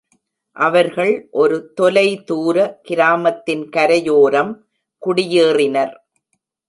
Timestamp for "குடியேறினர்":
5.01-5.93